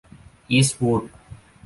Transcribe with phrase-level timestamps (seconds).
[0.51, 1.03] อีสต์วูด